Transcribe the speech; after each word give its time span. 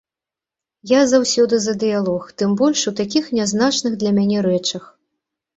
Я 0.91 1.01
заўсёды 1.13 1.59
за 1.65 1.75
дыялог, 1.83 2.23
тым 2.43 2.55
больш 2.63 2.79
у 2.93 2.95
такіх 3.01 3.29
нязначных 3.41 3.93
для 4.03 4.11
мяне 4.21 4.37
рэчах. 4.49 4.83